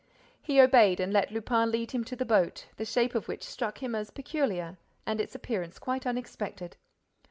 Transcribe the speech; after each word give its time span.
He 0.41 0.59
obeyed 0.59 0.99
and 0.99 1.13
let 1.13 1.29
Lupin 1.29 1.69
lead 1.69 1.91
him 1.91 2.03
to 2.05 2.15
the 2.15 2.25
boat, 2.25 2.65
the 2.77 2.85
shape 2.85 3.13
of 3.13 3.27
which 3.27 3.43
struck 3.43 3.83
him 3.83 3.93
as 3.93 4.09
peculiar 4.09 4.79
and 5.05 5.21
its 5.21 5.35
appearance 5.35 5.77
quite 5.77 6.07
unexpected. 6.07 6.75